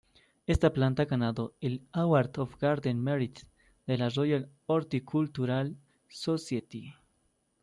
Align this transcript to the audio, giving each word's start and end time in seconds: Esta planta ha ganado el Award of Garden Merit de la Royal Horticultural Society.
Esta 0.47 0.73
planta 0.73 1.03
ha 1.03 1.05
ganado 1.05 1.53
el 1.61 1.83
Award 1.91 2.39
of 2.39 2.57
Garden 2.59 3.03
Merit 3.03 3.41
de 3.85 3.99
la 3.99 4.09
Royal 4.09 4.49
Horticultural 4.65 5.77
Society. 6.09 6.91